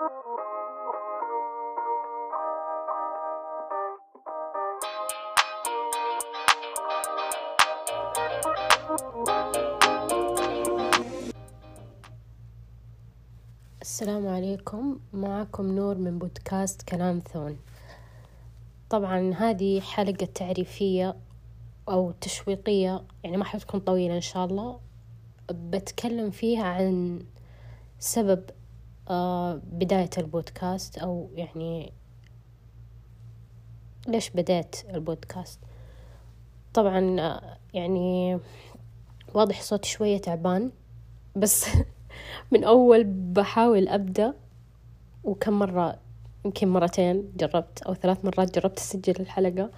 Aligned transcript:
السلام 0.00 0.12
عليكم. 14.28 14.98
معكم 15.12 15.66
نور 15.66 15.98
من 15.98 16.18
بودكاست 16.18 16.82
كلام 16.82 17.18
ثون. 17.18 17.58
طبعا 18.90 19.34
هذه 19.34 19.80
حلقة 19.80 20.26
تعريفية 20.34 21.16
أو 21.88 22.12
تشويقية 22.20 23.04
يعني 23.24 23.36
ما 23.36 23.44
حتكون 23.44 23.80
طويلة 23.80 24.14
إن 24.14 24.20
شاء 24.20 24.44
الله. 24.44 24.80
بتكلم 25.50 26.30
فيها 26.30 26.64
عن 26.64 27.22
سبب 27.98 28.44
بداية 29.72 30.10
البودكاست 30.18 30.98
أو 30.98 31.30
يعني 31.34 31.92
ليش 34.08 34.30
بدأت 34.30 34.76
البودكاست؟ 34.94 35.60
طبعا 36.74 37.20
آه، 37.20 37.58
يعني 37.74 38.38
واضح 39.34 39.62
صوتي 39.62 39.88
شوية 39.88 40.18
تعبان 40.18 40.72
بس 41.36 41.66
من 42.52 42.64
أول 42.64 43.04
بحاول 43.04 43.88
أبدأ 43.88 44.34
وكم 45.24 45.58
مرة 45.58 45.98
يمكن 46.44 46.68
مرتين 46.68 47.32
جربت 47.36 47.82
أو 47.82 47.94
ثلاث 47.94 48.24
مرات 48.24 48.58
جربت 48.58 48.78
أسجل 48.78 49.14
الحلقة 49.20 49.70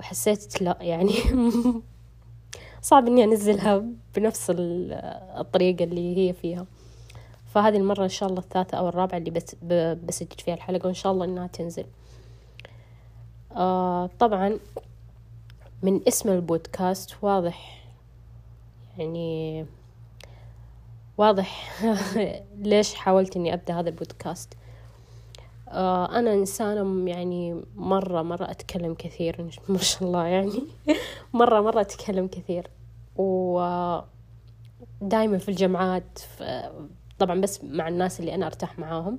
وحسيت 0.00 0.62
لا 0.62 0.78
يعني 0.80 1.12
صعب 2.82 3.06
إني 3.06 3.24
أنزلها 3.24 3.84
بنفس 4.16 4.52
الطريقة 4.56 5.84
اللي 5.84 6.16
هي 6.16 6.32
فيها. 6.32 6.66
فهذه 7.54 7.76
المرة 7.76 8.04
إن 8.04 8.08
شاء 8.08 8.28
الله 8.28 8.40
الثالثة 8.40 8.78
أو 8.78 8.88
الرابعة 8.88 9.18
اللي 9.18 9.30
بس 9.30 9.56
بسجل 10.06 10.36
فيها 10.44 10.54
الحلقة 10.54 10.86
وإن 10.86 10.94
شاء 10.94 11.12
الله 11.12 11.24
إنها 11.24 11.46
تنزل. 11.46 11.84
آه 13.56 14.10
طبعا 14.18 14.58
من 15.82 16.00
اسم 16.08 16.28
البودكاست 16.28 17.14
واضح 17.22 17.84
يعني 18.98 19.66
واضح 21.18 21.82
ليش 22.62 22.94
حاولت 22.94 23.36
إني 23.36 23.54
أبدأ 23.54 23.80
هذا 23.80 23.88
البودكاست. 23.88 24.54
آه 25.68 26.18
أنا 26.18 26.32
إنسانة 26.32 27.10
يعني 27.10 27.62
مرة 27.76 28.22
مرة 28.22 28.50
أتكلم 28.50 28.94
كثير 28.94 29.50
ما 29.68 29.78
شاء 29.78 30.04
الله 30.04 30.24
يعني. 30.24 30.62
مرة 31.32 31.60
مرة 31.60 31.80
أتكلم 31.80 32.26
كثير. 32.26 32.70
و 33.16 33.60
دايما 35.00 35.38
في 35.38 35.48
الجامعات 35.48 36.18
طبعا 37.18 37.40
بس 37.40 37.64
مع 37.64 37.88
الناس 37.88 38.20
اللي 38.20 38.34
أنا 38.34 38.46
أرتاح 38.46 38.78
معاهم. 38.78 39.18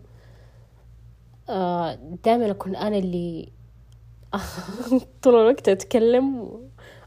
آه 1.50 1.96
دايما 2.24 2.52
أكون 2.52 2.76
أنا 2.76 2.98
اللي 2.98 3.52
طول 5.22 5.36
الوقت 5.36 5.70
أتكلم 5.70 6.50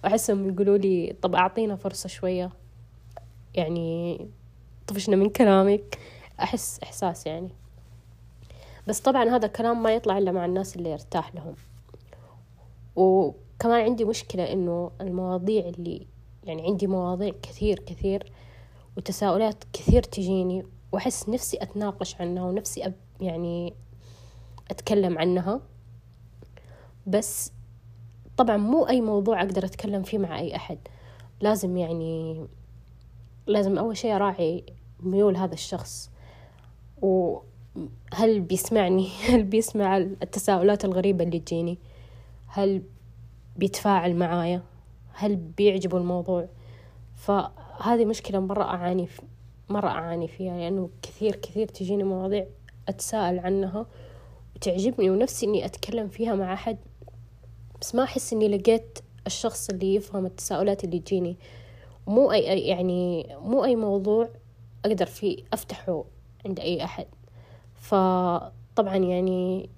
وأحسهم 0.05 0.49
يقولوا 0.49 0.79
لي 0.79 1.17
طب 1.23 1.35
أعطينا 1.35 1.77
فرصة 1.77 2.09
شوية. 2.09 2.51
يعني 3.55 4.29
طفشنا 4.87 5.17
من 5.17 5.31
كلامك. 5.31 5.99
أحس 6.41 6.81
إحساس 6.83 7.27
يعني. 7.27 7.51
بس 8.87 9.01
طبعا 9.01 9.25
هذا 9.25 9.47
الكلام 9.47 9.83
ما 9.83 9.95
يطلع 9.95 10.19
إلا 10.19 10.33
مع 10.33 10.45
الناس 10.45 10.77
اللي 10.77 10.91
يرتاح 10.91 11.35
لهم. 11.35 11.55
وكمان 12.97 13.81
عندي 13.85 14.05
مشكلة 14.05 14.53
إنه 14.53 14.91
المواضيع 15.01 15.69
اللي 15.69 16.07
يعني 16.45 16.67
عندي 16.67 16.87
مواضيع 16.87 17.33
كثير 17.43 17.79
كثير 17.79 18.33
وتساؤلات 18.97 19.65
كثير 19.73 20.03
تجيني 20.03 20.67
وأحس 20.93 21.29
نفسي 21.29 21.63
أتناقش 21.63 22.21
عنها 22.21 22.45
ونفسي 22.45 22.87
أب 22.87 22.95
يعني 23.21 23.75
أتكلم 24.71 25.19
عنها. 25.19 25.61
بس 27.07 27.53
طبعا 28.37 28.57
مو 28.57 28.89
أي 28.89 29.01
موضوع 29.01 29.43
أقدر 29.43 29.65
أتكلم 29.65 30.03
فيه 30.03 30.19
مع 30.19 30.39
أي 30.39 30.57
أحد. 30.57 30.79
لازم 31.41 31.77
يعني 31.77 32.47
لازم 33.47 33.79
أول 33.79 33.97
شيء 33.97 34.17
أراعي 34.17 34.65
ميول 35.01 35.37
هذا 35.37 35.55
الشخص. 35.55 36.11
وهل 37.03 38.41
بيسمعني؟ 38.41 39.09
هل 39.29 39.43
بيسمع 39.43 39.97
التساؤلات 39.97 40.85
الغريبة 40.85 41.25
اللي 41.25 41.41
تجيني؟ 41.41 41.79
هل 42.47 42.83
بيتفاعل 43.57 44.17
معايا؟ 44.17 44.63
هل 45.13 45.37
بيعجبه 45.37 45.99
الموضوع؟ 45.99 46.49
فهذه 47.15 48.05
مشكلة 48.05 48.41
مرة 48.41 48.65
أعاني 48.65 49.09
مرة 49.69 49.89
أعاني 49.89 50.29
فيها 50.29 50.57
لأنه 50.59 50.91
كثير 51.03 51.37
كثير 51.37 51.69
تجيني 51.69 52.05
مواضيع 52.05 52.47
أتساءل 52.89 53.39
عنها 53.39 53.87
وتعجبني 54.57 55.11
ونفسي 55.11 55.47
إني 55.47 55.65
أتكلم 55.65 56.09
فيها 56.09 56.35
مع 56.35 56.53
أحد 56.53 56.79
بس 57.81 57.95
ما 57.95 58.03
أحس 58.03 58.33
إني 58.33 58.49
لقيت 58.49 58.99
الشخص 59.27 59.71
اللي 59.71 59.95
يفهم 59.95 60.27
التساؤلات 60.27 60.85
اللي 60.85 60.99
تجيني. 60.99 61.37
مو 62.07 62.33
أي 62.33 62.61
يعني 62.61 63.27
مو 63.41 63.65
أي 63.65 63.77
موضوع 63.77 64.29
أقدر 64.85 65.07
فيه 65.07 65.45
أفتحه 65.53 66.05
عند 66.47 66.61
أي 66.61 66.85
أحد. 66.85 67.07
فطبعا 67.75 68.97
يعني 68.97 69.71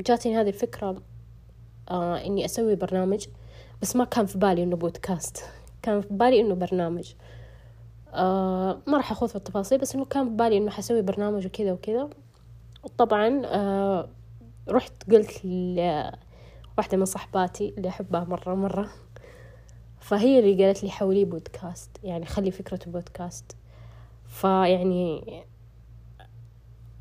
جاتني 0.00 0.36
هذه 0.36 0.48
الفكرة 0.48 1.02
آه 1.90 2.16
إني 2.26 2.44
أسوي 2.44 2.76
برنامج 2.76 3.26
بس 3.82 3.96
ما 3.96 4.04
كان 4.04 4.26
في 4.26 4.38
بالي 4.38 4.62
إنه 4.62 4.76
بودكاست 4.76 5.44
كان 5.82 6.00
في 6.00 6.08
بالي 6.10 6.40
إنه 6.40 6.54
برنامج. 6.54 7.12
آه 7.12 7.43
ما 8.86 8.96
راح 8.96 9.12
أخوض 9.12 9.28
في 9.28 9.36
التفاصيل 9.36 9.78
بس 9.78 9.94
إنه 9.94 10.04
كان 10.04 10.28
في 10.28 10.34
بالي 10.34 10.56
إنه 10.56 10.70
حسوي 10.70 11.02
برنامج 11.02 11.46
وكذا 11.46 11.72
وكذا. 11.72 12.10
طبعا 12.98 13.42
آه 13.46 14.08
رحت 14.68 14.92
قلت 15.10 15.44
لواحدة 15.44 16.96
من 16.96 17.04
صحباتي 17.04 17.74
اللي 17.78 17.88
أحبها 17.88 18.24
مرة 18.24 18.54
مرة 18.54 18.90
فهي 20.00 20.38
اللي 20.38 20.64
قالت 20.64 20.82
لي 20.84 20.90
حولي 20.90 21.24
بودكاست 21.24 21.90
يعني 22.04 22.26
خلي 22.26 22.50
فكرة 22.50 22.80
بودكاست. 22.86 23.56
فيعني 24.26 25.44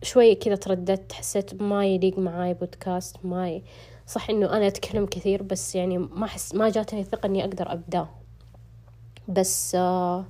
شوية 0.04 0.40
كذا 0.40 0.56
ترددت 0.56 1.14
حسيت 1.14 1.62
ما 1.62 1.86
يليق 1.86 2.20
معاي 2.20 2.54
بودكاست 2.54 3.18
ما 3.26 3.50
ي... 3.50 3.64
صح 4.08 4.30
إنه 4.30 4.58
أنا 4.58 4.68
أتكلم 4.68 5.06
كثير 5.06 5.44
بس 5.44 5.76
يعني 5.76 5.98
ما 5.98 6.26
أحس 6.26 6.56
ما 6.56 6.70
جاتني 6.70 7.04
ثقة 7.04 7.26
إني 7.28 7.44
أقدر 7.44 7.72
أبدأ 7.72 8.08
بس 9.28 9.76
آه 9.76 10.26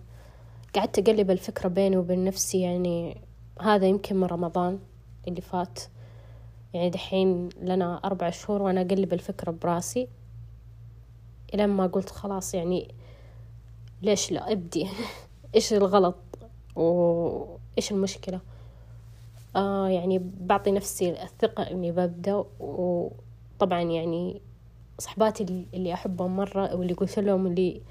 قعدت 0.75 0.99
أقلب 0.99 1.31
الفكرة 1.31 1.69
بيني 1.69 1.97
وبين 1.97 2.25
نفسي 2.25 2.61
يعني 2.61 3.21
هذا 3.61 3.87
يمكن 3.87 4.15
من 4.15 4.23
رمضان 4.23 4.79
اللي 5.27 5.41
فات. 5.41 5.79
يعني 6.73 6.89
دحين 6.89 7.49
لنا 7.61 8.01
أربع 8.05 8.29
شهور 8.29 8.61
وأنا 8.61 8.81
أقلب 8.81 9.13
الفكرة 9.13 9.51
براسي. 9.51 10.07
إلى 11.53 11.67
ما 11.67 11.87
قلت 11.87 12.09
خلاص 12.09 12.53
يعني 12.53 12.95
ليش 14.01 14.31
لا؟ 14.31 14.51
أبدي. 14.51 14.87
إيش 15.55 15.73
الغلط؟ 15.73 16.15
وإيش 16.75 17.91
المشكلة؟ 17.91 18.39
آه 19.55 19.87
يعني 19.87 20.21
بعطي 20.39 20.71
نفسي 20.71 21.23
الثقة 21.23 21.63
إني 21.63 21.91
ببدأ. 21.91 22.45
وطبعا 22.59 23.81
يعني 23.81 24.41
صحباتي 24.99 25.67
اللي 25.73 25.93
أحبهم 25.93 26.35
مرة 26.35 26.75
واللي 26.75 26.93
قلت 26.93 27.19
لهم 27.19 27.47
اللي 27.47 27.81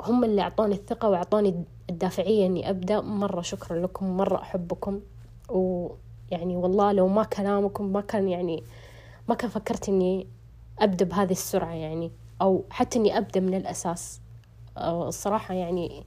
هم 0.00 0.24
اللي 0.24 0.42
أعطوني 0.42 0.74
الثقة 0.74 1.08
وأعطوني 1.08 1.64
الدافعية 1.90 2.46
إني 2.46 2.70
أبدأ. 2.70 3.00
مرة 3.00 3.40
شكرا 3.40 3.78
لكم 3.78 4.16
مرة 4.16 4.36
أحبكم. 4.36 5.00
ويعني 5.48 6.56
والله 6.56 6.92
لو 6.92 7.08
ما 7.08 7.24
كلامكم 7.24 7.92
ما 7.92 8.00
كان 8.00 8.28
يعني 8.28 8.62
ما 9.28 9.34
كان 9.34 9.50
فكرت 9.50 9.88
إني 9.88 10.26
أبدأ 10.78 11.04
بهذه 11.04 11.32
السرعة 11.32 11.74
يعني 11.74 12.10
أو 12.42 12.64
حتى 12.70 12.98
إني 12.98 13.18
أبدأ 13.18 13.40
من 13.40 13.54
الأساس. 13.54 14.20
الصراحة 14.78 15.54
يعني 15.54 16.04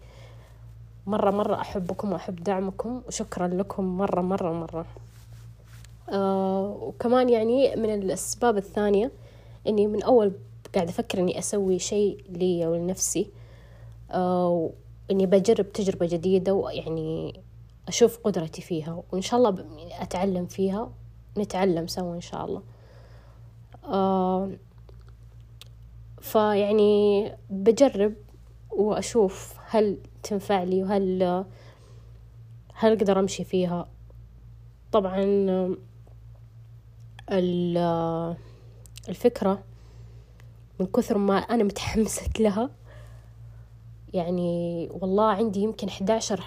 مرة 1.08 1.32
مرة 1.32 1.62
أحبكم 1.62 2.12
وأحب 2.12 2.44
دعمكم. 2.44 3.02
وشكرا 3.08 3.48
لكم 3.48 3.98
مرة 3.98 4.22
مرة 4.22 4.52
مرة. 4.54 4.86
آه 6.10 6.78
وكمان 6.82 7.30
يعني 7.30 7.76
من 7.76 7.94
الأسباب 7.94 8.58
الثانية 8.58 9.12
إني 9.68 9.88
من 9.88 10.04
أول 10.04 10.32
قاعدة 10.76 10.90
أفكر 10.90 11.20
إني 11.20 11.40
أسوي 11.40 11.80
شيء 11.80 12.24
لي 12.30 12.68
ولنفسي. 12.68 13.30
آه 14.12 14.72
إني 15.12 15.26
بجرب 15.26 15.72
تجربة 15.72 16.06
جديدة 16.06 16.54
ويعني 16.54 17.42
أشوف 17.88 18.18
قدرتي 18.18 18.62
فيها 18.62 19.04
وإن 19.12 19.22
شاء 19.22 19.40
الله 19.40 19.66
أتعلم 20.02 20.46
فيها 20.46 20.92
نتعلم 21.38 21.88
سوا 21.88 22.16
إن 22.16 22.22
شاء 22.22 22.46
الله. 22.46 22.64
آه 23.86 24.52
فيعني 26.22 27.32
بجرب 27.50 28.14
وأشوف 28.72 29.56
هل 29.70 29.98
تنفع 30.24 30.64
لي 30.64 30.84
وهل 30.84 31.24
هل 32.74 32.98
أقدر 32.98 33.20
أمشي 33.20 33.44
فيها. 33.44 33.88
طبعا 34.92 35.24
الفكرة 39.10 39.64
من 40.80 40.86
كثر 40.86 41.18
ما 41.18 41.38
أنا 41.38 41.64
متحمسة 41.64 42.30
لها 42.40 42.70
يعني 44.14 44.90
والله 45.02 45.26
عندي 45.26 45.60
يمكن 45.60 45.88
11 45.88 46.44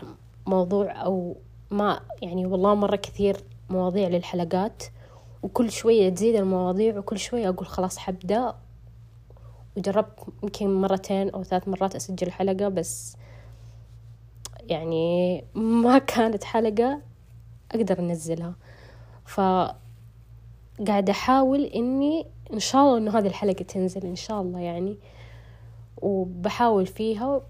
موضوع 0.46 1.04
أو 1.04 1.36
ما 1.70 2.00
يعني 2.22 2.46
والله 2.46 2.74
مرة 2.74 2.96
كثير 2.96 3.36
مواضيع 3.70 4.08
للحلقات 4.08 4.82
وكل 5.42 5.70
شوية 5.70 6.08
تزيد 6.08 6.34
المواضيع 6.34 6.98
وكل 6.98 7.18
شوية 7.18 7.48
أقول 7.48 7.66
خلاص 7.66 7.98
حبدأ. 7.98 8.54
وجربت 9.76 10.20
يمكن 10.42 10.80
مرتين 10.80 11.30
أو 11.30 11.42
ثلاث 11.42 11.68
مرات 11.68 11.96
أسجل 11.96 12.30
حلقة 12.30 12.68
بس 12.68 13.16
يعني 14.60 15.44
ما 15.54 15.98
كانت 15.98 16.44
حلقة 16.44 17.00
أقدر 17.72 17.98
أنزلها. 17.98 18.54
ف 19.24 19.40
قاعدة 20.86 21.12
أحاول 21.12 21.64
إني 21.64 22.26
إن 22.52 22.58
شاء 22.58 22.82
الله 22.82 22.98
إنه 22.98 23.18
هذه 23.18 23.26
الحلقة 23.26 23.62
تنزل 23.62 24.06
إن 24.06 24.16
شاء 24.16 24.40
الله 24.40 24.60
يعني. 24.60 24.96
وبحاول 26.02 26.86
فيها 26.86 27.40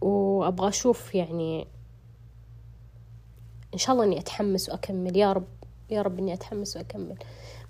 وأبغى 0.00 0.68
أشوف 0.68 1.14
يعني 1.14 1.66
إن 3.74 3.78
شاء 3.78 3.94
الله 3.94 4.04
إني 4.04 4.18
أتحمس 4.18 4.68
وأكمل. 4.68 5.16
يا 5.16 5.32
رب 5.32 5.46
يا 5.90 6.02
رب 6.02 6.18
إني 6.18 6.34
أتحمس 6.34 6.76
وأكمل. 6.76 7.16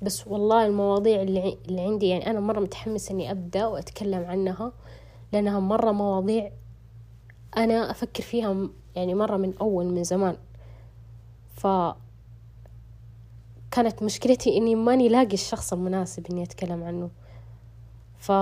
بس 0.02 0.26
والله 0.26 0.66
المواضيع 0.66 1.22
اللي, 1.22 1.58
عندي 1.70 2.08
يعني 2.08 2.30
أنا 2.30 2.40
مرة 2.40 2.60
متحمسة 2.60 3.12
إني 3.12 3.30
أبدأ 3.30 3.66
وأتكلم 3.66 4.24
عنها 4.24 4.72
لأنها 5.32 5.60
مرة 5.60 5.92
مواضيع 5.92 6.52
أنا 7.56 7.90
أفكر 7.90 8.22
فيها 8.22 8.68
يعني 8.96 9.14
مرة 9.14 9.36
من 9.36 9.54
أول 9.60 9.86
من 9.86 10.04
زمان. 10.04 10.36
ف 11.56 11.66
كانت 13.70 14.02
مشكلتي 14.02 14.56
إني 14.56 14.74
ماني 14.74 15.08
لاقي 15.08 15.34
الشخص 15.34 15.72
المناسب 15.72 16.26
إني 16.30 16.42
أتكلم 16.42 16.82
عنه. 16.82 17.10
ف 18.18 18.32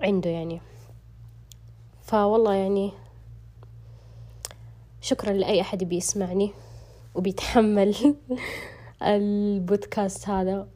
عنده 0.00 0.30
يعني. 0.30 0.60
فوالله 2.02 2.54
يعني 2.54 2.92
شكرا 5.00 5.32
لأي 5.32 5.60
أحد 5.60 5.84
بيسمعني 5.84 6.52
وبيتحمل 7.14 8.16
البودكاست 9.02 10.28
هذا 10.28 10.68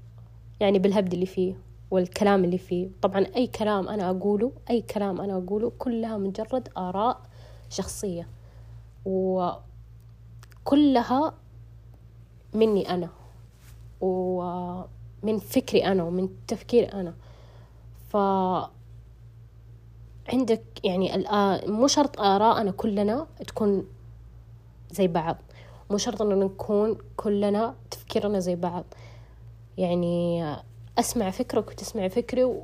يعني 0.61 0.79
بالهبد 0.79 1.13
اللي 1.13 1.27
فيه 1.27 1.55
والكلام 1.91 2.45
اللي 2.45 2.59
فيه. 2.59 2.89
طبعا 3.03 3.27
أي 3.37 3.47
كلام 3.47 3.89
أنا 3.89 4.11
أقوله 4.11 4.53
أي 4.71 4.83
كلام 4.83 5.21
أنا 5.21 5.37
أقوله 5.37 5.73
كلها 5.79 6.19
مجرد 6.19 6.69
آراء 6.77 7.21
شخصية 7.71 8.29
وكلها 9.05 9.65
مني 12.55 12.91
أنا 12.91 13.09
ومن 15.23 15.39
فكري 15.39 15.85
أنا 15.85 16.05
ومن 16.05 16.29
تفكيري 16.47 16.87
أنا. 16.87 17.15
ف 18.09 18.17
عندك 20.33 20.63
يعني 20.85 21.25
مو 21.67 21.87
شرط 21.87 22.21
آراءنا 22.21 22.71
كلنا 22.71 23.27
تكون 23.47 23.87
زي 24.91 25.09
بعض. 25.09 25.37
مو 25.91 25.97
شرط 25.97 26.23
إنه 26.23 26.35
نكون 26.35 26.99
كلنا 27.17 27.75
تفكيرنا 27.91 28.39
زي 28.39 28.57
بعض. 28.57 28.85
يعني 29.79 30.45
أسمع 30.99 31.31
فكرك 31.31 31.69
وتسمع 31.69 32.09
فكري 32.09 32.63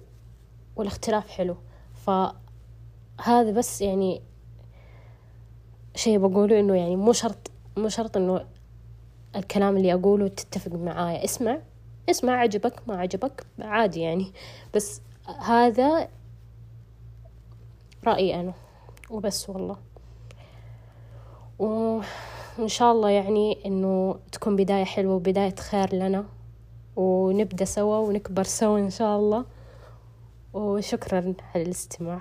والاختلاف 0.77 1.29
حلو. 1.29 1.57
فهذا 1.95 3.51
بس 3.51 3.81
يعني 3.81 4.23
شيء 5.95 6.19
بقوله 6.19 6.61
إنه 6.61 6.75
يعني 6.75 6.97
مو 6.97 7.13
شرط 7.13 7.51
مو 7.77 7.89
شرط 7.89 8.17
إنه 8.17 8.47
الكلام 9.37 9.77
اللي 9.77 9.95
أقوله 9.95 10.29
تتفق 10.29 10.73
معايا. 10.73 11.25
اسمع. 11.25 11.59
اسمع 12.11 12.33
عجبك 12.33 12.89
ما 12.89 12.97
عجبك 12.97 13.47
عادي 13.61 14.01
يعني. 14.01 14.33
بس 14.75 15.01
هذا 15.41 16.09
رأيي 18.07 18.41
أنا 18.41 18.55
وبس 19.11 19.51
والله. 19.51 19.77
وإن 21.59 22.69
شاء 22.69 22.93
الله 22.93 23.11
يعني 23.11 23.67
إنه 23.67 24.19
تكون 24.33 24.57
بداية 24.57 24.85
حلوة 24.85 25.15
وبداية 25.15 25.55
خير 25.55 25.95
لنا. 25.95 26.25
ونبدأ 26.97 27.65
سوا 27.65 27.99
ونكبر 27.99 28.43
سوا 28.43 28.79
إن 28.79 28.91
شاء 28.91 29.19
الله. 29.19 29.45
وشكرا 30.53 31.35
على 31.55 31.65
الاستماع. 31.65 32.21